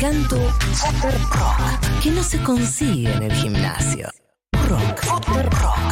canto 0.00 0.38
rock 1.02 2.00
que 2.02 2.10
no 2.10 2.22
se 2.22 2.42
consigue 2.42 3.12
en 3.12 3.22
el 3.22 3.32
gimnasio. 3.34 4.08
Rock, 4.66 5.04
rock, 5.04 5.26
rock. 5.28 5.90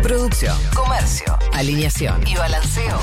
Producción, 0.00 0.56
comercio, 0.76 1.36
alineación 1.52 2.24
y 2.28 2.36
balanceo. 2.36 3.00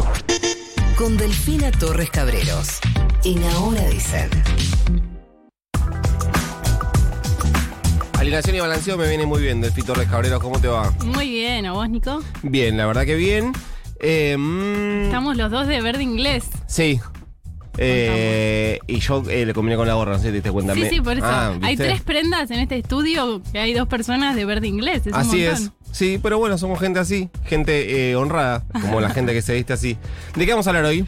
Con 0.97 1.17
Delfina 1.17 1.71
Torres 1.71 2.09
Cabreros. 2.09 2.79
En 3.25 3.43
Ahora 3.43 3.85
Dicen. 3.89 4.29
Alineación 8.17 8.55
y 8.55 8.59
balanceo 8.61 8.97
me 8.97 9.09
viene 9.09 9.25
muy 9.25 9.41
bien, 9.41 9.59
Delfito 9.59 9.87
Torres 9.87 10.07
Cabreros, 10.07 10.41
¿cómo 10.41 10.61
te 10.61 10.69
va? 10.69 10.89
Muy 11.03 11.29
bien, 11.29 11.65
¿a 11.65 11.73
vos, 11.73 11.89
Nico? 11.89 12.23
Bien, 12.43 12.77
la 12.77 12.85
verdad 12.85 13.05
que 13.05 13.15
bien. 13.15 13.51
Eh, 13.99 14.35
mm, 14.37 15.03
Estamos 15.05 15.37
los 15.37 15.49
dos 15.51 15.67
de 15.67 15.81
verde 15.81 16.03
inglés. 16.03 16.45
Sí. 16.67 16.99
Eh, 17.77 18.79
y 18.87 18.99
yo 18.99 19.21
eh, 19.29 19.45
le 19.45 19.53
combiné 19.53 19.75
con 19.75 19.87
la 19.87 19.95
gorra, 19.95 20.13
no 20.13 20.17
sé 20.17 20.23
si 20.25 20.29
te 20.29 20.33
diste 20.35 20.51
cuenta. 20.51 20.73
Sí, 20.73 20.81
Me- 20.81 20.89
sí, 20.89 21.01
por 21.01 21.13
eso. 21.17 21.25
Ah, 21.25 21.53
hay 21.61 21.75
¿viste? 21.75 21.85
tres 21.85 22.01
prendas 22.01 22.49
en 22.51 22.59
este 22.59 22.77
estudio 22.77 23.41
que 23.51 23.59
hay 23.59 23.73
dos 23.73 23.87
personas 23.87 24.35
de 24.35 24.45
verde 24.45 24.67
inglés. 24.67 25.01
Es 25.05 25.13
un 25.13 25.15
Así 25.15 25.43
montón. 25.45 25.63
es. 25.65 25.71
Sí, 25.91 26.19
pero 26.21 26.37
bueno, 26.39 26.57
somos 26.57 26.79
gente 26.79 26.99
así, 26.99 27.29
gente 27.45 28.09
eh, 28.11 28.15
honrada, 28.15 28.63
como 28.81 28.99
la 29.01 29.09
gente 29.09 29.33
que 29.33 29.41
se 29.41 29.53
viste 29.55 29.73
así. 29.73 29.97
¿De 30.35 30.45
qué 30.45 30.51
vamos 30.51 30.67
a 30.67 30.69
hablar 30.71 30.85
hoy? 30.85 31.05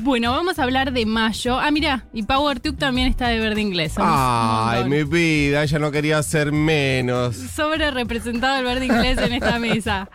Bueno, 0.00 0.30
vamos 0.32 0.58
a 0.58 0.62
hablar 0.62 0.92
de 0.92 1.06
mayo. 1.06 1.58
Ah, 1.58 1.70
mira, 1.70 2.04
y 2.12 2.22
Power 2.22 2.60
Tube 2.60 2.76
también 2.76 3.08
está 3.08 3.28
de 3.28 3.38
verde 3.40 3.62
inglés. 3.62 3.92
Somos 3.94 4.10
un 4.10 4.16
Ay, 4.18 4.80
montón. 4.84 4.90
mi 4.90 5.04
vida, 5.04 5.62
ella 5.62 5.78
no 5.78 5.90
quería 5.90 6.22
ser 6.22 6.52
menos. 6.52 7.34
sobre 7.36 7.90
representado 7.90 8.58
el 8.58 8.64
verde 8.64 8.84
inglés 8.86 9.16
en 9.18 9.32
esta 9.32 9.58
mesa. 9.58 10.10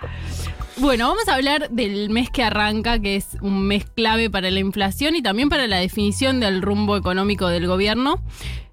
Bueno, 0.77 1.09
vamos 1.09 1.27
a 1.27 1.35
hablar 1.35 1.69
del 1.69 2.09
mes 2.09 2.29
que 2.29 2.43
arranca, 2.43 2.99
que 2.99 3.15
es 3.15 3.37
un 3.41 3.61
mes 3.67 3.85
clave 3.85 4.29
para 4.29 4.49
la 4.49 4.59
inflación 4.59 5.15
y 5.15 5.21
también 5.21 5.49
para 5.49 5.67
la 5.67 5.77
definición 5.77 6.39
del 6.39 6.61
rumbo 6.61 6.97
económico 6.97 7.47
del 7.49 7.67
gobierno. 7.67 8.21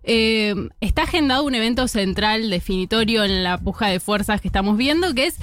Eh, 0.04 0.54
está 0.80 1.02
agendado 1.02 1.42
un 1.44 1.54
evento 1.54 1.86
central 1.86 2.48
definitorio 2.48 3.24
en 3.24 3.42
la 3.44 3.58
puja 3.58 3.88
de 3.88 4.00
fuerzas 4.00 4.40
que 4.40 4.48
estamos 4.48 4.78
viendo, 4.78 5.12
que 5.12 5.26
es 5.26 5.36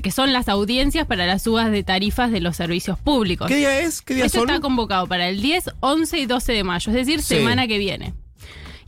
que 0.00 0.12
son 0.12 0.32
las 0.32 0.48
audiencias 0.48 1.08
para 1.08 1.26
las 1.26 1.42
subas 1.42 1.72
de 1.72 1.82
tarifas 1.82 2.30
de 2.30 2.40
los 2.40 2.54
servicios 2.54 3.00
públicos. 3.00 3.48
¿Qué 3.48 3.56
día 3.56 3.80
es? 3.80 4.02
¿Qué 4.02 4.14
día 4.14 4.26
Esto 4.26 4.40
está 4.40 4.60
convocado 4.60 5.08
para 5.08 5.28
el 5.28 5.42
10, 5.42 5.70
11 5.80 6.18
y 6.18 6.26
12 6.26 6.52
de 6.52 6.62
mayo, 6.62 6.90
es 6.92 6.96
decir, 6.96 7.20
Sí. 7.20 7.36
semana 7.36 7.66
que 7.66 7.78
viene. 7.78 8.14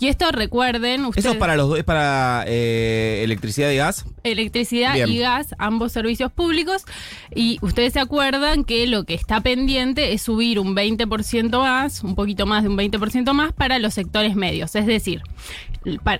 Y 0.00 0.06
esto 0.06 0.30
recuerden, 0.30 1.04
ustedes, 1.04 1.24
Eso 1.24 1.32
es 1.32 1.38
para 1.38 1.56
los 1.56 1.70
dos, 1.70 1.78
es 1.78 1.84
para 1.84 2.44
eh, 2.46 3.22
electricidad 3.24 3.70
y 3.70 3.76
gas. 3.76 4.04
electricidad 4.22 4.94
Bien. 4.94 5.08
y 5.08 5.18
gas, 5.18 5.54
ambos 5.58 5.90
servicios 5.90 6.30
públicos. 6.30 6.84
Y 7.34 7.58
ustedes 7.62 7.94
se 7.94 8.00
acuerdan 8.00 8.62
que 8.62 8.86
lo 8.86 9.04
que 9.04 9.14
está 9.14 9.40
pendiente 9.40 10.12
es 10.12 10.22
subir 10.22 10.60
un 10.60 10.76
20% 10.76 11.58
más, 11.58 12.04
un 12.04 12.14
poquito 12.14 12.46
más 12.46 12.62
de 12.62 12.68
un 12.68 12.78
20% 12.78 13.32
más 13.32 13.52
para 13.52 13.80
los 13.80 13.94
sectores 13.94 14.36
medios. 14.36 14.74
Es 14.76 14.86
decir, 14.86 15.22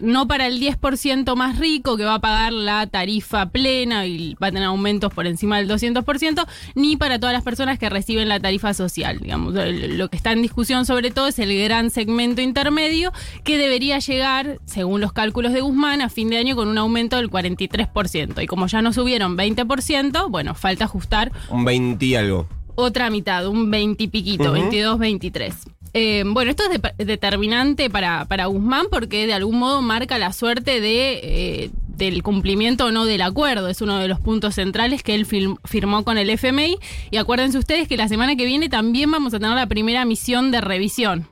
no 0.01 0.27
para 0.29 0.47
el 0.47 0.61
10% 0.61 1.35
más 1.37 1.59
rico 1.59 1.97
que 1.97 2.05
va 2.05 2.15
a 2.15 2.21
pagar 2.21 2.53
la 2.53 2.87
tarifa 2.87 3.47
plena 3.51 4.07
y 4.07 4.35
va 4.35 4.49
a 4.49 4.51
tener 4.53 4.65
aumentos 4.65 5.13
por 5.13 5.27
encima 5.27 5.59
del 5.59 5.69
200%, 5.69 6.47
ni 6.75 6.97
para 6.97 7.19
todas 7.19 7.33
las 7.33 7.43
personas 7.43 7.79
que 7.79 7.89
reciben 7.89 8.29
la 8.29 8.41
tarifa 8.41 8.73
social. 8.75 9.19
Digamos, 9.21 9.55
lo 9.55 10.09
que 10.09 10.17
está 10.17 10.33
en 10.33 10.43
discusión 10.43 10.87
sobre 10.87 11.11
todo 11.11 11.27
es 11.29 11.39
el 11.39 11.57
gran 11.63 11.91
segmento 11.91 12.41
intermedio 12.41 13.13
que 13.45 13.59
debería 13.59 13.99
llegar, 13.99 14.59
según 14.65 15.01
los 15.01 15.13
cálculos 15.13 15.53
de 15.53 15.61
Guzmán, 15.61 16.01
a 16.03 16.09
fin 16.09 16.29
de 16.31 16.39
año 16.39 16.57
con 16.57 16.69
un 16.69 16.79
aumento 16.79 17.17
del 17.17 17.31
43%. 17.31 18.43
Y 18.43 18.47
como 18.47 18.67
ya 18.67 18.83
no 18.83 18.93
subieron 18.93 19.37
20%, 19.37 20.29
bueno, 20.31 20.55
falta 20.55 20.85
ajustar 20.85 21.33
Un 21.51 21.65
20 21.65 22.05
y 22.07 22.15
algo. 22.15 22.49
otra 22.75 23.11
mitad, 23.11 23.47
un 23.49 23.71
20 23.71 24.05
y 24.05 24.09
piquito, 24.09 24.45
Ujú. 24.45 24.53
22, 24.53 24.99
23. 24.99 25.55
Eh, 25.95 26.23
bueno, 26.27 26.51
esto 26.51 26.65
es 26.71 26.81
de- 26.81 27.05
determinante 27.05 27.91
para, 27.91 28.25
para 28.27 28.47
Guzmán 28.47 28.87
porque 28.91 29.27
de 29.27 29.35
algún 29.35 29.59
modo 29.59 29.83
marca 29.83 30.19
la 30.19 30.33
suerte 30.33 30.81
de, 30.81 31.21
eh, 31.23 31.71
del 31.89 32.23
cumplimiento 32.23 32.87
o 32.87 32.91
no 32.93 33.05
del 33.05 33.23
acuerdo. 33.23 33.69
Es 33.69 33.81
uno 33.81 33.99
de 33.99 34.09
los 34.09 34.21
puntos 34.21 34.55
centrales 34.55 35.03
que 35.03 35.15
él 35.15 35.27
fil- 35.27 35.59
firmó 35.65 36.05
con 36.05 36.19
el 36.19 36.31
FMI. 36.31 36.79
Y 37.11 37.17
acuérdense 37.17 37.59
ustedes 37.59 37.89
que 37.89 37.97
la 37.97 38.09
semana 38.09 38.37
que 38.37 38.45
viene 38.47 38.69
también 38.69 39.11
vamos 39.11 39.35
a 39.35 39.39
tener 39.41 39.55
la 39.57 39.67
primera 39.67 40.05
misión 40.05 40.51
de 40.51 40.61
revisión. 40.61 41.27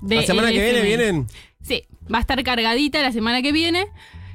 de 0.00 0.16
¿La 0.16 0.22
semana 0.22 0.50
que 0.50 0.60
viene 0.62 0.82
vienen? 0.82 1.26
Sí, 1.60 1.84
va 2.12 2.18
a 2.18 2.20
estar 2.20 2.42
cargadita 2.42 3.02
la 3.02 3.12
semana 3.12 3.42
que 3.42 3.52
viene. 3.52 3.86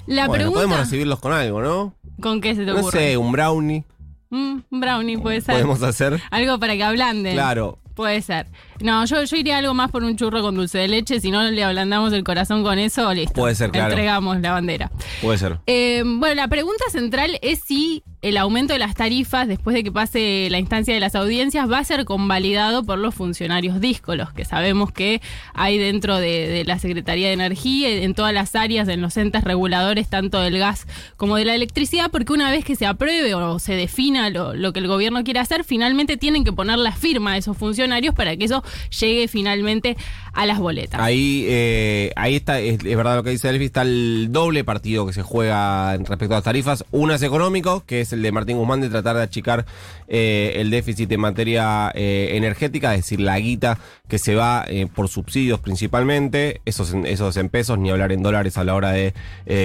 La 0.06 0.28
bueno, 0.28 0.34
pregunta... 0.34 0.56
podemos 0.60 0.78
recibirlos 0.80 1.20
con 1.20 1.32
algo, 1.34 1.62
¿no? 1.62 1.96
¿Con 2.22 2.42
qué 2.42 2.54
se 2.56 2.62
te 2.66 2.72
No 2.72 2.80
ocurre? 2.80 3.00
sé, 3.00 3.18
un 3.18 3.32
brownie 3.32 3.84
Mm, 4.30 4.62
un 4.72 4.80
brownie 4.82 5.18
puede 5.20 5.42
ser. 5.42 5.54
podemos 5.54 5.84
hacer. 5.84 6.20
Algo 6.32 6.60
para 6.60 6.76
que 6.76 6.84
ablanden. 6.84 7.34
Claro. 7.34 7.78
Puede 7.94 8.20
ser. 8.24 8.48
No, 8.84 9.06
yo, 9.06 9.24
yo 9.24 9.38
iría 9.38 9.60
algo 9.60 9.74
más 9.74 9.90
por 9.90 10.04
un 10.04 10.18
churro 10.18 10.42
con 10.42 10.56
dulce 10.56 10.78
de 10.78 10.90
leche. 10.90 11.22
Si 11.22 11.32
no 11.32 11.42
le 11.42 11.64
ablandamos 11.64 12.12
el 12.12 12.26
corazón 12.26 12.64
con 12.64 12.78
eso, 12.80 13.14
listo. 13.14 13.34
Puede 13.34 13.56
ser, 13.56 13.72
claro. 13.72 13.92
Entregamos 13.92 14.42
la 14.42 14.52
bandera. 14.52 14.92
Puede 15.22 15.38
ser. 15.38 15.58
Eh, 15.68 16.04
bueno, 16.06 16.36
la 16.36 16.50
pregunta 16.50 16.84
central 16.92 17.40
es 17.42 17.62
si 17.66 18.04
el 18.22 18.38
aumento 18.38 18.74
de 18.74 18.80
las 18.80 18.96
tarifas 18.96 19.48
después 19.48 19.74
de 19.74 19.84
que 19.84 19.92
pase 19.92 20.48
la 20.50 20.58
instancia 20.58 20.94
de 20.94 21.00
las 21.00 21.14
audiencias 21.14 21.70
va 21.70 21.80
a 21.80 21.84
ser 21.84 22.06
convalidado 22.06 22.84
por 22.84 22.98
los 22.98 23.14
funcionarios 23.14 23.82
díscolos, 23.82 24.32
que 24.32 24.46
sabemos 24.46 24.92
que 24.92 25.22
hay 25.54 25.78
dentro 25.78 26.18
de, 26.18 26.48
de 26.48 26.64
la 26.64 26.80
Secretaría 26.80 27.28
de 27.28 27.34
Energía, 27.34 27.90
en 27.90 28.14
todas 28.14 28.34
las 28.34 28.56
áreas, 28.56 28.88
en 28.88 29.02
los 29.02 29.18
entes 29.18 29.44
reguladores, 29.44 30.10
tanto 30.10 30.40
del 30.40 30.58
gas 30.58 30.88
como 31.18 31.36
de 31.36 31.46
la 31.46 31.56
electricidad, 31.56 32.12
porque 32.12 32.32
una 32.32 32.50
vez 32.50 32.64
que 32.64 32.78
se 32.78 32.86
apruebe 32.86 33.36
o 33.36 33.60
se 33.60 33.76
defina 33.76 34.30
lo, 34.30 34.54
lo 34.54 34.72
que 34.72 34.80
el 34.80 34.88
gobierno 34.88 35.24
quiere 35.24 35.42
hacer, 35.42 35.66
finalmente 35.66 36.16
tienen 36.16 36.46
que 36.46 36.54
poner 36.54 36.80
la 36.80 36.94
firma 36.94 37.34
a 37.34 37.38
esos 37.38 37.58
funcionarios 37.58 38.16
para 38.16 38.38
que 38.38 38.46
eso 38.46 38.64
llegue 39.00 39.28
finalmente 39.28 39.98
a 40.34 40.46
las 40.46 40.60
boletas. 40.60 41.00
Ahí, 41.00 41.46
eh, 41.48 42.12
ahí 42.16 42.36
está, 42.36 42.60
es, 42.60 42.84
verdad 42.84 43.16
lo 43.16 43.24
que 43.24 43.30
dice 43.30 43.50
Elfi, 43.50 43.66
está 43.66 43.84
el 43.84 44.30
doble 44.32 44.64
partido 44.64 45.06
que 45.06 45.14
se 45.14 45.22
juega 45.22 45.96
respecto 45.98 46.34
a 46.34 46.38
las 46.38 46.44
tarifas. 46.44 46.86
Uno 46.92 47.14
es 47.14 47.22
económico, 47.22 47.84
que 47.86 48.02
es 48.02 48.14
el 48.14 48.22
de 48.22 48.32
Martín 48.32 48.58
Guzmán, 48.58 48.82
de 48.82 48.90
tratar 48.90 49.16
de 49.16 49.22
achicar 49.22 49.66
eh, 50.08 50.54
el 50.56 50.72
déficit 50.72 51.12
en 51.12 51.20
materia 51.20 51.92
eh, 51.94 52.32
energética, 52.34 52.94
es 52.96 53.02
decir, 53.02 53.20
la 53.20 53.40
guita 53.40 53.78
que 54.08 54.18
se 54.18 54.36
va 54.36 54.66
por 54.94 55.08
subsidios 55.08 55.60
principalmente, 55.60 56.62
esos, 56.66 56.94
esos 57.06 57.38
en 57.38 57.50
pesos, 57.50 57.80
ni 57.80 57.90
hablar 57.90 58.12
en 58.12 58.22
dólares 58.22 58.58
a 58.58 58.64
la 58.64 58.76
hora 58.76 58.92
de 58.92 59.14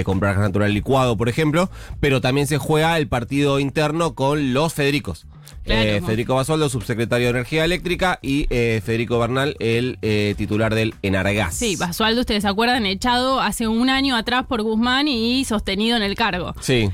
comprar 0.03 0.35
gas 0.35 0.43
natural 0.43 0.73
licuado, 0.73 1.17
por 1.17 1.29
ejemplo, 1.29 1.69
pero 1.99 2.21
también 2.21 2.47
se 2.47 2.57
juega 2.57 2.97
el 2.97 3.07
partido 3.07 3.59
interno 3.59 4.15
con 4.15 4.53
los 4.53 4.73
Federicos. 4.73 5.27
Claro. 5.69 5.89
Eh, 5.89 6.01
Federico 6.01 6.33
Basualdo, 6.35 6.67
subsecretario 6.67 7.27
de 7.27 7.31
Energía 7.31 7.63
Eléctrica, 7.63 8.17
y 8.23 8.47
eh, 8.49 8.81
Federico 8.83 9.19
Bernal, 9.19 9.55
el 9.59 9.99
eh, 10.01 10.33
titular 10.37 10.73
del 10.73 10.95
Enargas. 11.03 11.53
Sí, 11.55 11.75
Basualdo, 11.75 12.21
ustedes 12.21 12.41
se 12.41 12.49
acuerdan, 12.49 12.85
echado 12.87 13.39
hace 13.39 13.67
un 13.67 13.89
año 13.89 14.15
atrás 14.15 14.45
por 14.47 14.63
Guzmán 14.63 15.07
y 15.07 15.45
sostenido 15.45 15.95
en 15.95 16.03
el 16.03 16.15
cargo. 16.15 16.55
Sí, 16.59 16.89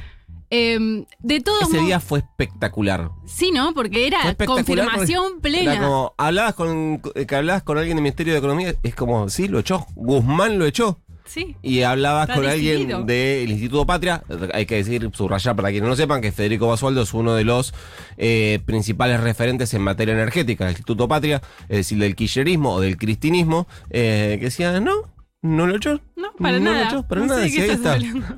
Eh, 0.52 1.06
de 1.19 1.41
todos 1.41 1.63
ese 1.63 1.80
día 1.80 2.00
fue 2.00 2.19
espectacular. 2.19 3.09
Sí, 3.25 3.52
¿no? 3.52 3.74
Porque 3.74 4.08
era 4.08 4.36
confirmación 4.46 5.42
plena. 5.42 5.74
Era 5.74 5.81
como, 5.81 6.13
hablabas 6.18 6.53
con, 6.53 7.02
que 7.02 7.36
hablabas 7.36 7.63
con 7.63 7.78
alguien 7.78 7.97
del 7.97 8.03
Ministerio 8.03 8.34
de 8.34 8.40
Economía, 8.40 8.75
es 8.84 8.94
como, 8.94 9.28
sí, 9.30 9.47
lo 9.47 9.59
echó. 9.59 9.88
Guzmán 9.96 10.59
lo 10.59 10.66
echó. 10.66 11.00
Sí. 11.25 11.56
Y 11.62 11.81
hablabas 11.81 12.30
con 12.30 12.44
decidido. 12.44 12.97
alguien 12.97 13.06
del 13.08 13.50
Instituto 13.52 13.86
Patria, 13.86 14.24
hay 14.53 14.66
que 14.66 14.75
decir, 14.75 15.09
subrayar 15.13 15.56
para 15.56 15.69
quienes 15.69 15.84
no 15.84 15.90
lo 15.90 15.96
sepan, 15.96 16.22
que 16.22 16.31
Federico 16.31 16.68
Basualdo 16.68 17.02
es 17.02 17.13
uno 17.13 17.34
de 17.34 17.44
los 17.44 17.74
eh, 18.18 18.59
principales 18.66 19.19
referentes 19.19 19.74
en 19.74 19.81
materia 19.81 20.13
energética 20.13 20.66
del 20.66 20.74
Instituto 20.74 21.08
Patria, 21.08 21.41
es 21.68 21.78
decir, 21.78 21.97
del 21.97 22.16
kirchnerismo 22.16 22.74
o 22.74 22.80
del 22.81 22.97
cristinismo, 22.97 23.68
eh, 23.90 24.38
que 24.40 24.46
decía, 24.46 24.80
no, 24.80 24.94
no 25.41 25.68
lo 25.68 25.75
echó. 25.75 26.00
No, 26.16 26.31
para 26.40 26.59
no 26.59 26.72
nada. 26.72 26.84
Lo 26.84 26.90
echó, 26.90 27.08
para 27.08 27.22
No 27.22 27.28
sé 27.28 27.34
nada, 27.34 27.42
de 27.42 27.50
sí, 27.50 27.56
qué 27.56 27.62
ahí 27.63 27.69
estás 27.69 28.03
está. 28.03 28.36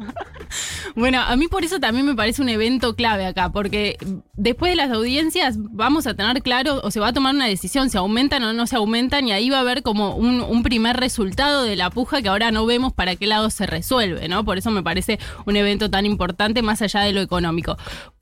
bueno, 0.98 1.22
a 1.22 1.36
mí 1.36 1.48
por 1.48 1.64
eso 1.64 1.80
también 1.80 2.08
me 2.08 2.16
parece 2.16 2.42
un 2.42 2.50
evento 2.50 2.96
clave 2.96 3.26
acá, 3.26 3.52
porque 3.52 3.98
después 4.34 4.72
de 4.72 4.76
las 4.76 4.92
audiencias 4.92 5.56
vamos 5.58 6.08
a 6.08 6.16
tener 6.16 6.42
claro, 6.42 6.82
o 6.84 6.90
se 6.90 7.00
va 7.00 7.10
a 7.10 7.14
tomar 7.14 7.36
una 7.36 7.46
decisión, 7.46 7.92
si 7.92 7.98
aumentan 7.98 8.44
o 8.44 8.52
no 8.52 8.66
se 8.66 8.76
aumentan, 8.76 9.28
y 9.28 9.32
ahí 9.32 9.50
va 9.52 9.58
a 9.58 9.62
haber 9.62 9.84
como 9.84 10.16
un, 10.16 10.42
un 10.42 10.64
primer 10.64 10.98
resultado 10.98 11.64
de 11.64 11.76
la 11.76 11.92
puja 11.92 12.24
que 12.24 12.30
ahora 12.30 12.52
no 12.52 12.66
vemos 12.66 12.94
para 12.94 13.16
qué 13.16 13.28
lado 13.28 13.52
se 13.52 13.68
resuelve, 13.68 14.28
¿no? 14.28 14.44
Por 14.44 14.58
eso 14.58 14.72
me 14.72 14.82
parece 14.82 15.20
un 15.46 15.56
evento 15.56 15.92
tan 15.92 16.06
importante 16.06 16.64
más 16.64 16.82
allá 16.82 17.02
de 17.02 17.14
lo 17.14 17.22
económico. 17.22 17.78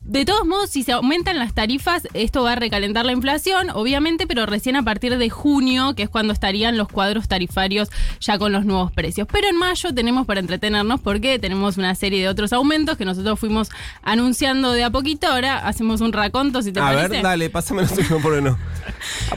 De 0.07 0.23
todos 0.23 0.45
modos, 0.45 0.69
si 0.69 0.83
se 0.83 0.91
aumentan 0.91 1.39
las 1.39 1.55
tarifas, 1.55 2.07
esto 2.13 2.43
va 2.43 2.51
a 2.51 2.55
recalentar 2.55 3.07
la 3.07 3.11
inflación, 3.11 3.71
obviamente, 3.73 4.27
pero 4.27 4.45
recién 4.45 4.75
a 4.75 4.83
partir 4.83 5.17
de 5.17 5.29
junio, 5.31 5.95
que 5.95 6.03
es 6.03 6.09
cuando 6.09 6.31
estarían 6.31 6.77
los 6.77 6.87
cuadros 6.87 7.27
tarifarios 7.27 7.89
ya 8.19 8.37
con 8.37 8.51
los 8.51 8.65
nuevos 8.65 8.91
precios. 8.91 9.27
Pero 9.31 9.47
en 9.47 9.57
mayo 9.57 9.95
tenemos 9.95 10.27
para 10.27 10.41
entretenernos 10.41 11.01
porque 11.01 11.39
tenemos 11.39 11.77
una 11.77 11.95
serie 11.95 12.21
de 12.21 12.29
otros 12.29 12.53
aumentos 12.53 12.97
que 12.97 13.05
nosotros 13.05 13.39
fuimos 13.39 13.71
anunciando 14.03 14.73
de 14.73 14.83
a 14.83 14.91
poquito. 14.91 15.25
Ahora 15.25 15.57
hacemos 15.67 16.01
un 16.01 16.13
raconto, 16.13 16.61
si 16.61 16.71
te 16.71 16.79
A 16.79 16.83
parece. 16.83 17.07
ver, 17.07 17.23
dale, 17.23 17.49
pásamelo 17.49 17.87
no, 18.11 18.19
porque 18.19 18.41
no. 18.43 18.59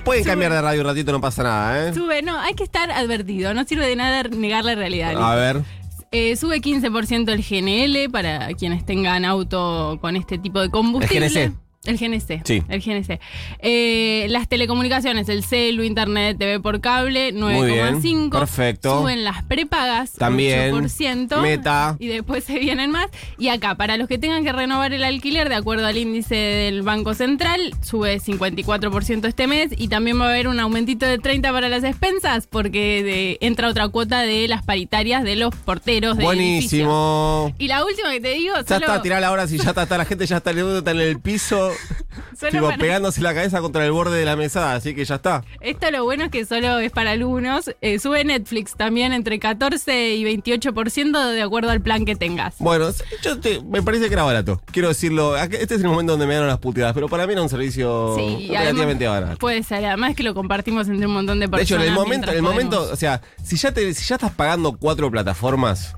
Pueden 0.05 0.23
cambiar 0.23 0.53
de 0.53 0.61
radio 0.61 0.83
un 0.83 0.87
ratito, 0.87 1.13
no 1.13 1.21
pasa 1.23 1.45
nada, 1.45 1.89
¿eh? 1.89 1.95
Sube, 1.95 2.21
no, 2.21 2.39
hay 2.39 2.53
que 2.53 2.65
estar 2.65 2.91
advertido, 2.91 3.55
no 3.55 3.65
sirve 3.65 3.87
de 3.87 3.97
nada 3.97 4.23
negar 4.25 4.67
la 4.67 4.75
realidad. 4.75 5.17
A 5.17 5.35
ver. 5.35 5.63
Eh, 6.11 6.37
sube 6.37 6.61
15% 6.61 7.31
el 7.31 7.43
GNL 7.43 8.11
para 8.11 8.49
quienes 8.55 8.85
tengan 8.87 9.25
auto 9.25 9.99
con 10.01 10.17
este 10.17 10.39
tipo 10.39 10.61
de 10.61 10.71
combustible. 10.71 11.53
El 11.85 11.97
GNC. 11.97 12.43
Sí. 12.45 12.63
El 12.69 12.83
GNC. 12.83 13.19
Eh, 13.61 14.27
las 14.31 14.49
telecomunicaciones, 14.49 15.29
el 15.29 15.43
celu, 15.45 15.85
internet, 15.85 16.37
TV 16.39 16.61
por 16.61 16.81
cable, 16.81 17.33
9,5. 17.33 18.01
bien, 18.03 18.31
perfecto. 18.31 19.01
Suben 19.01 19.25
las 19.25 19.43
prepagas, 19.45 20.13
También. 20.13 20.73
8%. 20.75 21.41
Meta. 21.41 21.97
Y 21.99 22.09
después 22.09 22.45
se 22.45 22.59
vienen 22.59 22.91
más. 22.91 23.07
Y 23.39 23.49
acá, 23.49 23.77
para 23.77 23.97
los 23.97 24.09
que 24.09 24.19
tengan 24.19 24.45
que 24.45 24.53
renovar 24.53 24.93
el 24.93 25.03
alquiler, 25.05 25.49
de 25.49 25.55
acuerdo 25.55 25.87
al 25.87 25.97
índice 25.97 26.35
del 26.35 26.83
Banco 26.83 27.15
Central, 27.15 27.73
sube 27.81 28.19
54% 28.21 29.27
este 29.29 29.47
mes. 29.47 29.71
Y 29.77 29.89
también 29.89 30.21
va 30.21 30.27
a 30.27 30.31
haber 30.31 30.49
un 30.49 30.61
aumentito 30.61 31.07
de 31.07 31.19
30 31.19 31.53
para 31.53 31.69
las 31.69 31.85
expensas, 31.85 32.47
porque 32.49 33.03
de- 33.03 33.39
entra 33.41 33.69
otra 33.69 33.89
cuota 33.89 34.21
de 34.23 34.47
las 34.49 34.63
paritarias 34.63 35.23
de 35.25 35.37
los 35.37 35.55
porteros. 35.55 36.17
Buenísimo. 36.19 37.55
Y 37.59 37.69
la 37.69 37.85
última 37.85 38.11
que 38.13 38.21
te 38.21 38.35
digo, 38.35 38.55
Ya 38.57 38.65
solo, 38.65 38.81
está, 38.87 39.01
tirala 39.03 39.29
ahora 39.29 39.47
si 39.47 39.59
ya 39.59 39.71
está, 39.71 39.85
está 39.85 39.97
la 39.97 40.05
gente 40.05 40.27
ya 40.27 40.39
está, 40.39 40.51
está 40.51 40.91
en 40.91 41.01
el 41.01 41.21
piso, 41.21 41.68
solo 42.39 42.51
tipo, 42.53 42.67
para- 42.67 42.79
pegándose 42.79 43.21
la 43.21 43.35
cabeza 43.35 43.61
contra 43.61 43.85
el 43.85 43.93
borde 43.93 44.19
de 44.19 44.25
la 44.25 44.37
mesada, 44.37 44.75
así 44.75 44.95
que 44.95 45.05
ya 45.05 45.17
está. 45.17 45.45
Esto 45.61 45.91
lo 45.91 46.05
bueno 46.05 46.25
es 46.25 46.31
que 46.31 46.45
solo 46.45 46.79
es 46.79 46.91
para 46.93 47.13
alumnos. 47.13 47.71
Eh, 47.81 47.99
sube 47.99 48.25
Netflix 48.25 48.75
también 48.77 49.13
entre 49.13 49.39
14 49.39 50.15
y 50.15 50.25
28% 50.25 51.31
de 51.33 51.43
acuerdo 51.43 51.71
al 51.71 51.81
plan 51.81 52.05
que 52.05 52.17
tengas. 52.17 52.55
Bueno, 52.59 52.89
yo 53.23 53.39
te- 53.41 53.61
me 53.63 53.83
parece 53.83 54.09
que 54.09 54.15
era 54.15 54.25
barato. 54.25 54.61
Quiero 54.73 54.89
decirlo, 54.89 55.37
este 55.37 55.75
es 55.75 55.81
el 55.83 55.89
momento 55.89 56.13
donde 56.13 56.27
me 56.27 56.35
dan 56.35 56.47
las 56.47 56.59
puteadas, 56.59 56.93
pero 56.95 57.09
para 57.09 57.27
mí 57.27 57.33
era 57.33 57.43
un 57.43 57.49
servicio 57.49 58.15
Sí, 58.17 58.49
relativamente 58.51 59.07
además- 59.07 59.23
barato. 59.23 59.39
Puede 59.39 59.63
ser, 59.63 59.85
además 59.85 60.15
que 60.17 60.23
lo 60.23 60.35
compartimos 60.35 60.89
entre 60.89 61.07
un 61.07 61.13
montón 61.15 61.39
de 61.41 61.47
De 61.47 61.51
personas. 61.51 61.71
hecho, 61.71 61.77
en 61.83 61.89
el 61.89 61.95
momento, 61.95 62.31
en 62.31 62.37
el 62.37 62.43
momento, 62.43 62.89
o 62.93 62.97
sea, 62.97 63.21
si 63.43 63.57
ya 63.57 63.73
te, 63.73 63.93
si 63.95 64.05
ya 64.07 64.17
estás 64.17 64.33
pagando 64.33 64.77
cuatro 64.77 65.11
plataformas, 65.11 65.95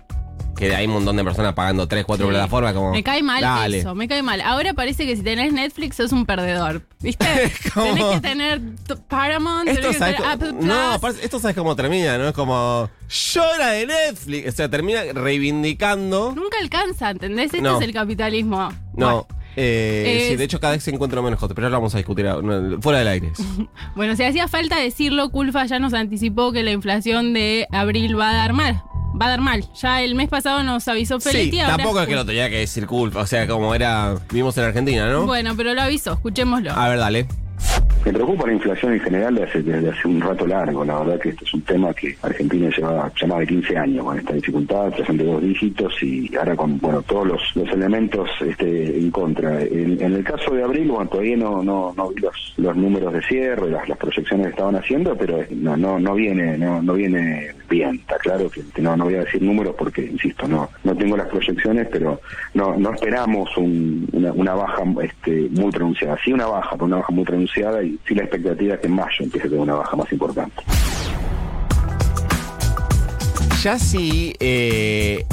que 0.60 0.74
hay 0.76 0.86
un 0.86 0.92
montón 0.92 1.16
de 1.16 1.24
personas 1.24 1.54
pagando 1.54 1.88
tres, 1.88 2.04
cuatro 2.04 2.26
Sí. 2.26 2.30
plataformas, 2.32 2.72
como. 2.74 2.92
Me 2.92 3.02
cae 3.02 3.22
mal 3.22 3.40
dale. 3.40 3.78
eso, 3.78 3.94
me 3.96 4.06
cae 4.06 4.22
mal. 4.22 4.40
Ahora 4.42 4.74
parece 4.74 5.06
que 5.06 5.16
si 5.16 5.22
tenés 5.22 5.52
Netflix 5.52 5.96
sos 5.96 6.12
un 6.12 6.24
perdedor. 6.26 6.82
¿Viste? 7.00 7.24
Tenés 7.74 8.04
que 8.04 8.20
tener 8.20 8.60
Paramount, 9.08 9.68
Esto 9.68 9.80
tenés 9.90 9.96
que 9.98 10.04
tener 10.04 10.24
Apple 10.26 10.52
Plus. 10.52 10.64
no, 10.66 10.94
esto 11.22 11.38
sabes 11.40 11.56
cómo 11.56 11.74
termina, 11.74 12.18
¿no? 12.18 12.28
Es 12.28 12.34
como. 12.34 12.88
Yo 13.08 13.42
era 13.54 13.68
de 13.70 13.86
Netflix. 13.86 14.48
O 14.48 14.52
sea, 14.52 14.68
termina 14.68 15.00
reivindicando. 15.14 16.32
Nunca 16.36 16.58
alcanza, 16.60 17.10
¿entendés? 17.10 17.46
Este 17.46 17.62
No. 17.62 17.78
es 17.78 17.84
el 17.86 17.92
capitalismo. 17.92 18.68
No. 18.94 19.26
eh, 19.56 20.18
Es- 20.22 20.28
Sí, 20.28 20.36
de 20.36 20.44
hecho, 20.44 20.60
cada 20.60 20.74
vez 20.74 20.82
se 20.84 20.90
encuentra 20.92 21.20
menos 21.22 21.38
cosas, 21.40 21.54
pero 21.54 21.66
ahora 21.66 21.78
vamos 21.78 21.94
a 21.94 21.98
discutir 21.98 22.26
fuera 22.80 22.98
del 23.00 23.08
aire. 23.08 23.32
Bueno, 23.96 24.14
si 24.16 24.22
hacía 24.22 24.46
falta 24.48 24.76
decirlo, 24.78 25.30
Culfa 25.30 25.64
ya 25.66 25.78
nos 25.78 25.92
anticipó 25.94 26.52
que 26.52 26.62
la 26.62 26.70
inflación 26.70 27.32
de 27.34 27.66
abril 27.72 28.18
va 28.18 28.30
a 28.30 28.34
dar 28.34 28.52
mal. 28.52 28.82
Va 29.20 29.26
a 29.26 29.30
dar 29.30 29.40
mal. 29.40 29.64
Ya 29.80 30.02
el 30.02 30.14
mes 30.14 30.28
pasado 30.28 30.62
nos 30.62 30.86
avisó 30.88 31.20
Feletti. 31.20 31.50
Sí, 31.52 31.60
ahora 31.60 31.76
tampoco 31.76 32.00
es 32.00 32.08
que 32.08 32.14
lo 32.14 32.24
tenía 32.24 32.48
que 32.48 32.58
decir 32.58 32.86
culpa. 32.86 33.20
O 33.20 33.26
sea, 33.26 33.46
como 33.46 33.74
era. 33.74 34.14
Vimos 34.30 34.56
en 34.58 34.64
Argentina, 34.64 35.08
¿no? 35.10 35.26
Bueno, 35.26 35.54
pero 35.56 35.74
lo 35.74 35.82
avisó, 35.82 36.14
escuchémoslo. 36.14 36.72
A 36.72 36.88
ver, 36.88 36.98
dale. 36.98 37.26
Me 38.04 38.14
preocupa 38.14 38.46
la 38.46 38.54
inflación 38.54 38.94
en 38.94 39.00
general 39.00 39.34
desde, 39.34 39.88
hace 39.90 40.08
un 40.08 40.20
rato 40.22 40.46
largo. 40.46 40.84
La 40.86 41.00
verdad 41.00 41.20
que 41.20 41.28
este 41.28 41.44
es 41.44 41.52
un 41.52 41.60
tema 41.62 41.92
que 41.92 42.16
Argentina 42.22 42.70
lleva 42.74 43.12
ya 43.20 43.26
más 43.26 43.38
de 43.40 43.46
15 43.46 43.76
años 43.76 44.04
con 44.06 44.18
esta 44.18 44.32
dificultad, 44.32 44.90
presente 44.90 45.22
dos 45.22 45.42
dígitos 45.42 46.02
y 46.02 46.34
ahora 46.34 46.56
con 46.56 46.78
bueno 46.78 47.02
todos 47.02 47.26
los, 47.28 47.42
los 47.56 47.68
elementos 47.70 48.28
este, 48.40 48.98
en 48.98 49.10
contra. 49.10 49.62
En, 49.62 50.00
en 50.00 50.14
el 50.14 50.24
caso 50.24 50.50
de 50.54 50.62
abril, 50.64 50.88
bueno, 50.90 51.10
todavía 51.10 51.36
no, 51.36 51.62
no, 51.62 51.92
no 51.94 52.08
vi 52.08 52.22
los, 52.22 52.54
los 52.56 52.74
números 52.74 53.12
de 53.12 53.22
cierre, 53.22 53.70
las, 53.70 53.86
las 53.86 53.98
proyecciones 53.98 54.46
que 54.46 54.50
estaban 54.52 54.76
haciendo, 54.76 55.14
pero 55.14 55.38
no, 55.50 55.76
no, 55.76 55.98
no 55.98 56.14
viene, 56.14 56.56
no, 56.56 56.80
no 56.80 56.94
viene 56.94 57.50
bien. 57.68 57.96
Está 57.96 58.16
claro 58.16 58.48
que 58.50 58.62
no, 58.80 58.96
no 58.96 59.04
voy 59.04 59.16
a 59.16 59.20
decir 59.24 59.42
números 59.42 59.74
porque, 59.78 60.06
insisto, 60.06 60.48
no, 60.48 60.70
no 60.84 60.96
tengo 60.96 61.18
las 61.18 61.28
proyecciones, 61.28 61.86
pero 61.92 62.18
no, 62.54 62.74
no 62.76 62.94
esperamos 62.94 63.54
un- 63.58 64.08
una, 64.14 64.32
una 64.32 64.54
baja 64.54 64.82
este, 65.02 65.48
muy 65.50 65.70
pronunciada. 65.70 66.16
Sí 66.24 66.32
una 66.32 66.46
baja, 66.46 66.70
pero 66.72 66.86
una 66.86 66.96
baja 66.96 67.12
muy 67.12 67.24
pronunciada 67.24 67.82
y 67.84 67.89
sí 68.06 68.14
la 68.14 68.22
expectativa 68.22 68.74
es 68.74 68.80
que 68.80 68.86
en 68.86 68.94
mayo 68.94 69.16
empiece 69.20 69.46
a 69.46 69.50
tener 69.50 69.62
una 69.62 69.74
baja 69.74 69.96
más 69.96 70.12
importante. 70.12 70.62
Ya 73.62 73.78
si 73.78 74.34
eh, 74.40 75.26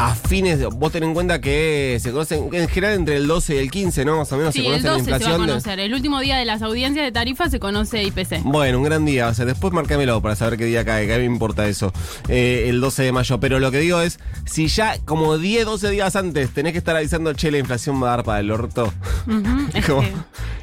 a 0.00 0.14
fines, 0.14 0.58
de- 0.58 0.66
vos 0.66 0.90
ten 0.90 1.04
en 1.04 1.14
cuenta 1.14 1.40
que 1.40 1.98
se 2.00 2.10
conocen, 2.10 2.48
en 2.52 2.68
general 2.68 2.96
entre 2.96 3.16
el 3.16 3.26
12 3.28 3.54
y 3.54 3.58
el 3.58 3.70
15, 3.70 4.04
¿no? 4.04 4.18
Más 4.18 4.32
o 4.32 4.36
menos 4.36 4.52
se 4.52 4.60
el 4.60 4.66
conoce 4.66 4.82
la 4.84 4.90
12 4.92 5.04
se 5.04 5.10
va 5.10 5.16
a 5.16 5.18
inflación. 5.20 5.40
de- 5.46 5.52
conocer. 5.52 5.80
El 5.80 5.94
último 5.94 6.20
día 6.20 6.36
de 6.36 6.44
las 6.44 6.62
audiencias 6.62 7.04
de 7.06 7.12
tarifa 7.12 7.48
se 7.48 7.60
conoce 7.60 8.02
IPC. 8.02 8.40
Bueno, 8.44 8.78
un 8.78 8.84
gran 8.84 9.04
día. 9.04 9.28
O 9.28 9.34
sea, 9.34 9.44
después 9.44 9.72
marcámelo 9.72 10.20
para 10.20 10.34
saber 10.34 10.58
qué 10.58 10.64
día 10.64 10.84
cae, 10.84 11.06
que 11.06 11.14
a 11.14 11.18
mí 11.18 11.28
me 11.28 11.32
importa 11.34 11.68
eso. 11.68 11.92
Eh, 12.28 12.66
el 12.68 12.80
12 12.80 13.04
de 13.04 13.12
mayo. 13.12 13.38
Pero 13.38 13.60
lo 13.60 13.70
que 13.70 13.78
digo 13.78 14.00
es, 14.00 14.18
si 14.46 14.66
ya 14.66 14.98
como 15.04 15.38
10, 15.38 15.64
12 15.64 15.90
días 15.90 16.16
antes 16.16 16.50
tenés 16.50 16.72
que 16.72 16.78
estar 16.78 16.96
avisando, 16.96 17.32
che, 17.34 17.50
la 17.52 17.58
inflación 17.58 18.02
va 18.02 18.08
a 18.08 18.16
dar 18.16 18.24
para 18.24 18.40
el 18.40 18.50
orto. 18.50 18.92
Como, 19.86 20.02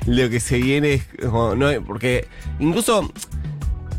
lo 0.07 0.30
que 0.30 0.39
se 0.39 0.57
viene 0.57 0.94
es 0.95 1.04
como, 1.22 1.56
no, 1.56 1.68
porque 1.86 2.27
incluso 2.60 3.10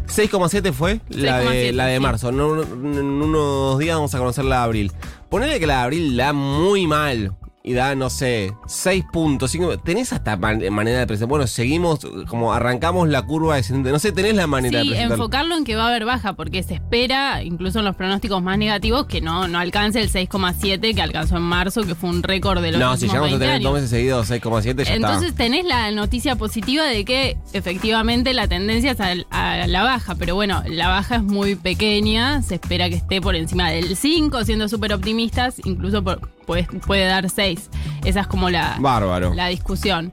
6,7 0.09 0.73
fue 0.73 1.01
la 1.09 1.39
de, 1.39 1.71
6,7, 1.71 1.73
la 1.73 1.87
de 1.87 2.01
marzo. 2.01 2.29
En 2.31 2.41
unos 2.41 3.79
días 3.79 3.97
vamos 3.97 4.15
a 4.15 4.19
conocer 4.19 4.45
la 4.45 4.57
de 4.59 4.63
abril. 4.63 4.93
Ponele 5.33 5.59
que 5.59 5.67
la 5.67 5.85
abril 5.85 6.15
da 6.15 6.35
muy 6.35 6.87
mal. 6.87 7.35
Y 7.65 7.75
da, 7.75 7.95
no 7.95 8.11
sé, 8.11 8.53
6 8.67 9.05
puntos. 9.13 9.53
cinco- 9.53 9.79
¿Tenés 9.79 10.13
hasta 10.13 10.37
man- 10.37 10.61
manera 10.73 10.99
de 10.99 11.07
presentar? 11.07 11.29
Bueno, 11.29 11.47
seguimos, 11.47 12.01
como 12.27 12.53
arrancamos 12.53 13.09
la 13.09 13.23
curva 13.23 13.55
descendente. 13.55 13.93
No 13.93 14.01
sé, 14.01 14.11
¿tenés 14.11 14.35
la 14.35 14.49
manera 14.49 14.81
de 14.81 14.87
presentar? 14.87 15.13
enfocarlo 15.17 15.57
en 15.57 15.63
que 15.63 15.77
va 15.77 15.85
a 15.85 15.89
haber 15.91 16.05
baja, 16.05 16.33
porque 16.33 16.65
se 16.65 16.75
espera, 16.75 17.45
incluso 17.45 17.79
en 17.79 17.85
los 17.85 17.95
pronósticos 17.95 18.43
más 18.43 18.59
negativos, 18.59 19.07
que 19.07 19.21
no, 19.21 19.47
no 19.47 19.61
alcance 19.61 20.01
el 20.01 20.09
6,7 20.11 20.93
que 20.93 21.03
alcanzó 21.03 21.37
en 21.37 21.43
marzo, 21.45 21.83
que 21.83 21.95
fue 21.95 22.11
un 22.11 22.25
récord 22.25 22.61
de 22.63 22.73
los 22.73 22.81
No, 22.81 22.97
si 22.97 23.03
llegamos 23.07 23.21
a 23.29 23.31
20 23.31 23.39
tener 23.39 23.55
años. 23.55 23.65
dos 23.65 23.75
meses 23.75 23.91
seguidos 23.91 24.27
6,7 24.29 24.85
ya 24.85 24.95
Entonces 24.95 25.29
está. 25.29 25.45
tenés 25.45 25.65
la 25.65 25.89
noticia 25.93 26.35
positiva 26.35 26.85
de 26.85 27.05
que 27.05 27.37
efectivamente 27.53 28.35
la 28.35 28.49
tendencia 28.49 28.91
es 28.91 29.01
al- 29.01 29.27
a, 29.31 29.69
la 29.69 29.83
baja, 29.85 30.17
pero 30.17 30.35
bueno, 30.35 30.65
la 30.67 30.89
baja 30.89 31.15
es 31.17 31.23
muy 31.23 31.55
pequeña, 31.55 32.43
se 32.43 32.57
espera 32.57 32.89
que 32.89 32.97
esté 32.97 33.21
por 33.21 33.37
encima 33.37 33.71
del 33.71 33.95
5, 33.97 34.45
siendo 34.45 34.69
súper 34.69 34.93
optimistas, 34.95 35.61
incluso 35.65 36.03
por- 36.03 36.32
puede, 36.47 36.65
puede 36.65 37.05
dar 37.07 37.29
6. 37.29 37.71
Esa 38.05 38.21
es 38.21 38.27
como 38.27 38.51
la, 38.51 38.77
Bárbaro. 38.79 39.35
la 39.35 39.49
discusión. 39.49 40.11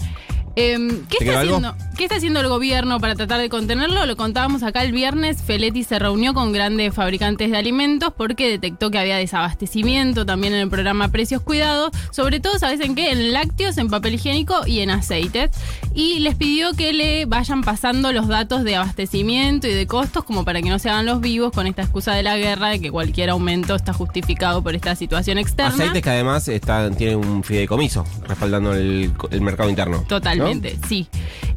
Em, 0.56 1.06
¿qué, 1.08 1.18
¿Te 1.20 1.26
está 1.26 1.42
haciendo, 1.42 1.76
¿Qué 1.98 2.04
está 2.06 2.16
haciendo 2.16 2.40
el 2.40 2.48
gobierno 2.48 3.00
para 3.00 3.16
tratar 3.16 3.40
de 3.40 3.50
contenerlo? 3.50 4.06
Lo 4.06 4.16
contábamos 4.16 4.64
acá 4.64 4.84
el 4.84 4.92
viernes. 4.92 5.42
Feletti 5.42 5.84
se 5.84 6.00
reunió 6.00 6.34
con 6.34 6.52
grandes 6.52 6.94
fabricantes 6.94 7.52
de 7.52 7.58
alimentos 7.58 8.14
porque 8.16 8.50
detectó 8.50 8.90
que 8.90 9.00
había 9.00 9.18
desabastecimiento 9.18 10.26
también 10.26 10.54
en 10.54 10.62
el 10.62 10.70
programa 10.70 11.10
Precios 11.10 11.42
Cuidados. 11.42 11.92
Sobre 12.12 12.40
todo, 12.40 12.58
¿sabes 12.58 12.80
en 12.82 12.96
qué? 12.96 13.12
En 13.12 13.34
lácteos, 13.34 13.78
en 13.78 13.90
papel 13.90 14.16
higiénico 14.16 14.66
y 14.66 14.80
en 14.80 14.90
aceites. 14.92 15.52
Y 15.94 16.20
les 16.20 16.36
pidió 16.36 16.74
que 16.74 16.94
le 16.94 17.26
vayan 17.26 17.64
pasando 17.64 18.12
los 18.14 18.28
datos 18.28 18.64
de 18.64 18.76
abastecimiento 18.76 19.68
y 19.68 19.74
de 19.74 19.88
costos 19.88 20.24
como 20.24 20.46
para 20.46 20.62
que 20.62 20.70
no 20.70 20.80
se 20.80 20.90
hagan 20.90 21.06
los 21.06 21.20
vivos 21.22 21.52
con 21.52 21.68
esta 21.68 21.82
excusa 21.82 22.14
de 22.14 22.24
la 22.24 22.38
guerra 22.38 22.70
de 22.70 22.80
que 22.80 22.92
cualquier 22.92 23.30
aumento 23.30 23.76
está 23.76 23.94
justificado 23.94 24.64
por 24.64 24.76
esta 24.76 24.96
situación 24.96 25.38
externa. 25.38 25.74
Aceites 25.74 26.02
que 26.02 26.10
además 26.10 26.48
está, 26.48 26.90
tiene 26.92 27.16
un 27.16 27.44
fideicomiso 27.44 28.06
respaldando 28.28 28.74
el, 28.74 29.12
el 29.32 29.42
mercado 29.42 29.70
interno. 29.70 30.04
Totalmente, 30.40 30.78
sí. 30.88 31.08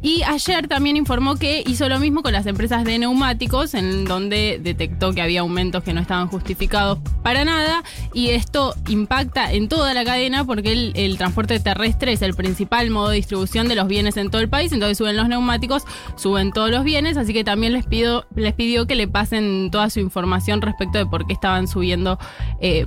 Y 0.02 0.22
ayer 0.24 0.66
también 0.66 0.96
informó 0.96 1.36
que 1.36 1.62
hizo 1.64 1.88
lo 1.88 2.00
mismo 2.00 2.22
con 2.22 2.32
las 2.32 2.46
empresas 2.46 2.82
de 2.84 2.98
neumáticos, 2.98 3.74
en 3.74 4.04
donde 4.04 4.58
detectó 4.60 5.12
que 5.12 5.22
había 5.22 5.40
aumentos 5.40 5.84
que 5.84 5.94
no 5.94 6.00
estaban 6.00 6.26
justificados 6.26 6.98
para 7.22 7.44
nada. 7.44 7.84
Y 8.12 8.30
esto 8.30 8.74
impacta 8.88 9.52
en 9.52 9.68
toda 9.68 9.94
la 9.94 10.04
cadena 10.04 10.44
porque 10.44 10.72
el, 10.72 10.92
el 10.96 11.18
transporte 11.18 11.60
terrestre 11.60 12.12
es 12.12 12.22
el 12.22 12.34
principal 12.34 12.90
modo 12.90 13.10
de 13.10 13.16
distribución 13.16 13.68
de 13.68 13.76
los 13.76 13.86
bienes 13.86 14.16
en 14.16 14.28
todo 14.30 14.40
el 14.42 14.48
país. 14.48 14.72
Entonces 14.72 14.98
suben 14.98 15.16
los 15.16 15.28
neumáticos, 15.28 15.84
suben 16.16 16.50
todos 16.50 16.70
los 16.70 16.82
bienes. 16.82 17.16
Así 17.16 17.32
que 17.32 17.44
también 17.44 17.72
les, 17.72 17.86
pido, 17.86 18.26
les 18.34 18.54
pidió 18.54 18.88
que 18.88 18.96
le 18.96 19.06
pasen 19.06 19.70
toda 19.70 19.88
su 19.88 20.00
información 20.00 20.62
respecto 20.62 20.98
de 20.98 21.06
por 21.06 21.28
qué 21.28 21.32
estaban 21.32 21.68
subiendo 21.68 22.18
eh, 22.60 22.86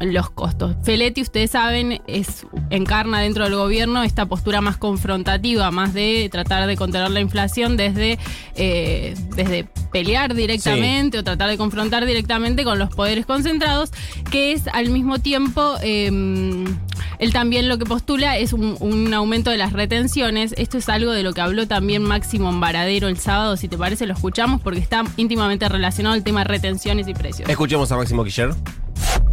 los 0.00 0.30
costos. 0.30 0.76
Feletti, 0.84 1.22
ustedes 1.22 1.50
saben, 1.50 2.00
es 2.06 2.46
encarna 2.70 3.18
dentro 3.20 3.44
del 3.44 3.56
gobierno 3.56 4.04
esta 4.04 4.26
postura 4.26 4.60
más 4.60 4.76
confrontativa, 4.76 5.31
más 5.70 5.94
de 5.94 6.28
tratar 6.30 6.66
de 6.66 6.76
contener 6.76 7.10
la 7.10 7.20
inflación 7.20 7.76
desde, 7.76 8.18
eh, 8.56 9.14
desde 9.34 9.64
pelear 9.92 10.34
directamente 10.34 11.18
o 11.18 11.24
tratar 11.24 11.48
de 11.50 11.58
confrontar 11.58 12.06
directamente 12.06 12.64
con 12.64 12.78
los 12.78 12.94
poderes 12.94 13.26
concentrados, 13.26 13.90
que 14.30 14.52
es 14.52 14.66
al 14.72 14.90
mismo 14.90 15.18
tiempo, 15.18 15.76
eh, 15.82 16.06
él 17.18 17.32
también 17.32 17.68
lo 17.68 17.78
que 17.78 17.84
postula 17.84 18.36
es 18.38 18.52
un, 18.52 18.76
un 18.80 19.14
aumento 19.14 19.50
de 19.50 19.58
las 19.58 19.72
retenciones. 19.72 20.54
Esto 20.56 20.78
es 20.78 20.88
algo 20.88 21.12
de 21.12 21.22
lo 21.22 21.32
que 21.32 21.40
habló 21.40 21.68
también 21.68 22.02
Máximo 22.02 22.48
Embaradero 22.48 23.08
el 23.08 23.18
sábado, 23.18 23.56
si 23.56 23.68
te 23.68 23.78
parece 23.78 24.06
lo 24.06 24.14
escuchamos 24.14 24.60
porque 24.60 24.80
está 24.80 25.04
íntimamente 25.16 25.68
relacionado 25.68 26.14
al 26.14 26.24
tema 26.24 26.40
de 26.40 26.44
retenciones 26.44 27.06
y 27.08 27.14
precios. 27.14 27.48
Escuchemos 27.48 27.90
a 27.92 27.96
Máximo 27.96 28.24
Quiller. 28.24 28.54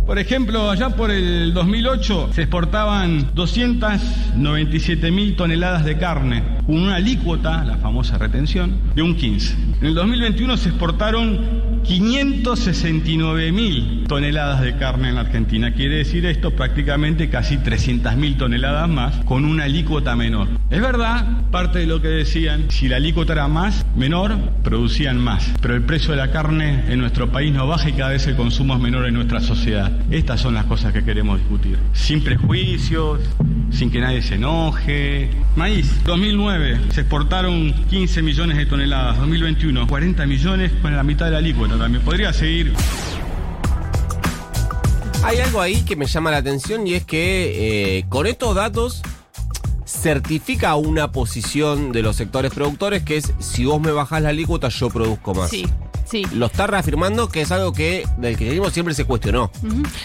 Por 0.09 0.17
ejemplo, 0.17 0.71
allá 0.71 0.89
por 0.89 1.11
el 1.11 1.53
2008 1.53 2.29
se 2.33 2.41
exportaban 2.41 3.29
297 3.35 5.11
mil 5.11 5.35
toneladas 5.35 5.85
de 5.85 5.99
carne. 5.99 6.58
Con 6.69 6.77
una 6.77 6.97
alícuota, 6.97 7.63
la 7.65 7.77
famosa 7.77 8.19
retención, 8.19 8.77
de 8.93 9.01
un 9.01 9.15
15. 9.15 9.55
En 9.81 9.87
el 9.87 9.95
2021 9.95 10.55
se 10.55 10.69
exportaron 10.69 11.81
569 11.83 13.51
mil 13.51 14.03
toneladas 14.07 14.61
de 14.61 14.77
carne 14.77 15.09
en 15.09 15.15
la 15.15 15.21
Argentina. 15.21 15.73
Quiere 15.73 15.95
decir 15.95 16.27
esto 16.27 16.51
prácticamente 16.51 17.27
casi 17.27 17.57
300 17.57 18.15
mil 18.17 18.37
toneladas 18.37 18.87
más 18.87 19.15
con 19.25 19.45
una 19.45 19.63
alícuota 19.63 20.15
menor. 20.15 20.47
Es 20.69 20.79
verdad, 20.79 21.49
parte 21.49 21.79
de 21.79 21.87
lo 21.87 22.03
que 22.03 22.09
decían, 22.09 22.65
si 22.69 22.87
la 22.87 22.97
alícuota 22.97 23.33
era 23.33 23.47
más, 23.47 23.83
menor, 23.95 24.37
producían 24.63 25.17
más. 25.17 25.51
Pero 25.63 25.73
el 25.73 25.81
precio 25.81 26.11
de 26.11 26.17
la 26.17 26.29
carne 26.29 26.83
en 26.87 26.99
nuestro 26.99 27.31
país 27.31 27.51
no 27.51 27.65
baja 27.65 27.89
y 27.89 27.93
cada 27.93 28.11
vez 28.11 28.27
el 28.27 28.35
consumo 28.35 28.75
es 28.75 28.79
menor 28.79 29.07
en 29.07 29.15
nuestra 29.15 29.39
sociedad. 29.39 29.91
Estas 30.11 30.41
son 30.41 30.53
las 30.53 30.65
cosas 30.65 30.93
que 30.93 31.03
queremos 31.03 31.39
discutir. 31.39 31.79
Sin 31.93 32.23
prejuicios, 32.23 33.21
sin 33.71 33.91
que 33.91 33.99
nadie 33.99 34.21
se 34.21 34.35
enoje. 34.35 35.29
Maíz, 35.55 36.03
2009 36.03 36.79
se 36.93 37.01
exportaron 37.01 37.73
15 37.89 38.21
millones 38.21 38.57
de 38.57 38.65
toneladas, 38.65 39.17
2021 39.17 39.87
40 39.87 40.25
millones 40.25 40.71
con 40.81 40.95
la 40.95 41.03
mitad 41.03 41.25
de 41.25 41.31
la 41.31 41.37
alícuota 41.37 41.77
también. 41.77 42.03
Podría 42.03 42.33
seguir. 42.33 42.73
Hay 45.23 45.37
algo 45.39 45.61
ahí 45.61 45.81
que 45.81 45.95
me 45.95 46.05
llama 46.05 46.31
la 46.31 46.37
atención 46.37 46.87
y 46.87 46.93
es 46.93 47.03
que 47.03 47.97
eh, 47.97 48.05
con 48.09 48.25
estos 48.25 48.55
datos 48.55 49.01
certifica 49.85 50.75
una 50.75 51.11
posición 51.11 51.91
de 51.91 52.03
los 52.03 52.15
sectores 52.15 52.53
productores 52.53 53.03
que 53.03 53.17
es 53.17 53.33
si 53.39 53.65
vos 53.65 53.81
me 53.81 53.91
bajás 53.91 54.21
la 54.21 54.29
alícuota 54.29 54.69
yo 54.69 54.89
produzco 54.89 55.33
más. 55.33 55.49
Sí, 55.49 55.65
sí. 56.09 56.25
Lo 56.33 56.47
está 56.47 56.67
reafirmando 56.67 57.29
que 57.29 57.41
es 57.41 57.51
algo 57.51 57.73
que 57.73 58.05
del 58.17 58.37
kirchnerismo 58.37 58.69
siempre 58.69 58.93
se 58.93 59.05
cuestionó. 59.05 59.51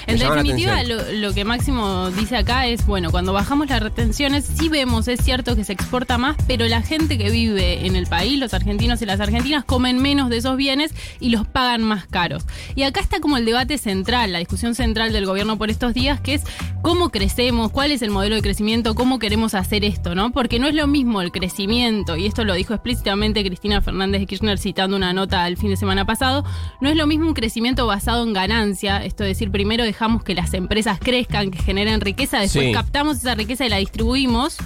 En 0.06 0.18
definitiva, 0.18 0.82
lo, 0.82 1.12
lo 1.12 1.34
que 1.34 1.44
Máximo 1.44 2.11
dice 2.11 2.37
acá 2.37 2.66
es, 2.66 2.87
bueno, 2.87 3.11
cuando 3.11 3.32
bajamos 3.32 3.68
las 3.68 3.82
retenciones, 3.82 4.44
sí 4.44 4.68
vemos, 4.68 5.08
es 5.08 5.20
cierto 5.20 5.56
que 5.56 5.64
se 5.64 5.73
exporta 5.73 6.18
más, 6.18 6.37
pero 6.46 6.66
la 6.66 6.82
gente 6.82 7.18
que 7.18 7.30
vive 7.30 7.87
en 7.87 7.96
el 7.96 8.06
país, 8.06 8.38
los 8.38 8.54
argentinos 8.54 9.00
y 9.02 9.06
las 9.06 9.20
argentinas, 9.20 9.64
comen 9.64 10.00
menos 10.00 10.30
de 10.30 10.38
esos 10.38 10.56
bienes 10.56 10.92
y 11.20 11.30
los 11.30 11.46
pagan 11.46 11.82
más 11.82 12.06
caros. 12.06 12.44
Y 12.75 12.82
acá 12.82 13.00
está 13.00 13.20
como 13.20 13.37
el 13.37 13.44
debate 13.44 13.78
central, 13.78 14.32
la 14.32 14.38
discusión 14.38 14.75
central 14.75 15.12
del 15.12 15.26
gobierno 15.26 15.56
por 15.58 15.70
estos 15.70 15.94
días, 15.94 16.20
que 16.20 16.34
es 16.34 16.42
cómo 16.82 17.11
crecemos, 17.11 17.70
cuál 17.70 17.92
es 17.92 18.02
el 18.02 18.11
modelo 18.11 18.34
de 18.34 18.42
crecimiento, 18.42 18.94
cómo 18.94 19.18
queremos 19.18 19.54
hacer 19.54 19.84
esto, 19.84 20.14
¿no? 20.14 20.32
Porque 20.32 20.58
no 20.58 20.66
es 20.66 20.75
lo 20.75 20.87
mismo 20.87 21.23
el 21.23 21.32
crecimiento, 21.32 22.16
y 22.16 22.26
esto 22.26 22.44
lo 22.44 22.54
dijo 22.54 22.75
explícitamente 22.75 23.44
Cristina 23.44 23.80
Fernández 23.80 24.20
de 24.20 24.26
Kirchner 24.26 24.58
citando 24.58 24.96
una 24.96 25.12
nota 25.12 25.46
el 25.46 25.56
fin 25.56 25.70
de 25.70 25.76
semana 25.76 25.93
pasado, 26.04 26.44
no 26.80 26.88
es 26.88 26.96
lo 26.96 27.06
mismo 27.06 27.26
un 27.28 27.34
crecimiento 27.34 27.86
basado 27.86 28.24
en 28.24 28.32
ganancia, 28.32 29.04
esto 29.04 29.22
es 29.24 29.28
decir, 29.28 29.50
primero 29.50 29.84
dejamos 29.84 30.24
que 30.24 30.34
las 30.34 30.52
empresas 30.54 30.98
crezcan, 31.00 31.50
que 31.52 31.62
generen 31.62 32.00
riqueza, 32.00 32.40
después 32.40 32.66
Sí. 32.66 32.72
captamos 32.72 33.18
esa 33.18 33.34
riqueza 33.36 33.64
y 33.64 33.68
la 33.68 33.76
distribuimos, 33.76 34.56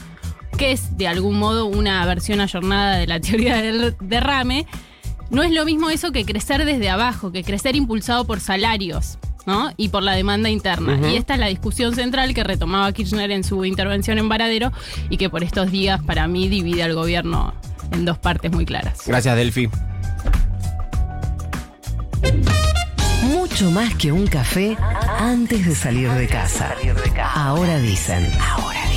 que 0.57 0.73
es 0.73 0.97
de 0.97 1.07
algún 1.07 1.39
modo 1.39 1.67
una 1.67 2.05
versión 2.07 2.41
ayornada 2.41 2.97
de 2.97 3.07
la 3.07 3.21
teoría 3.21 3.61
del 3.61 3.95
derrame. 4.01 4.67
No 5.31 5.43
es 5.43 5.53
lo 5.53 5.65
mismo 5.67 5.91
eso 5.91 6.11
que 6.11 6.25
crecer 6.25 6.65
desde 6.65 6.89
abajo, 6.89 7.31
que 7.33 7.45
crecer 7.45 7.77
impulsado 7.77 8.25
por 8.25 8.41
salarios. 8.41 9.19
¿no? 9.47 9.71
Y 9.79 9.89
por 9.89 10.03
la 10.03 10.13
demanda 10.13 10.51
interna. 10.51 11.11
Y 11.11 11.17
esta 11.17 11.33
es 11.33 11.41
la 11.41 11.47
discusión 11.47 11.95
central 11.95 12.35
que 12.35 12.45
retomaba 12.45 12.93
Kirchner 12.93 13.31
en 13.31 13.45
su 13.45 13.65
intervención 13.65 14.19
en 14.19 14.29
Varadero 14.29 14.73
y 15.09 15.17
que 15.17 15.31
por 15.31 15.43
estos 15.43 15.71
días, 15.71 16.03
para 16.03 16.29
mí, 16.29 16.49
divide 16.51 16.83
al 16.83 16.95
gobierno 16.95 17.55
en 17.93 18.05
dos 18.05 18.19
partes 18.19 18.53
muy 18.53 18.67
claras. 18.67 18.99
Gracias, 19.07 19.35
Delphi. 19.37 19.71
Mucho 23.59 23.73
más 23.73 23.93
que 23.97 24.13
un 24.13 24.25
café 24.29 24.77
antes 25.19 25.67
de 25.67 25.75
salir 25.75 26.09
de 26.13 26.29
casa. 26.29 26.77
Ahora 27.35 27.81
dicen. 27.81 28.25
Ahora 28.41 28.88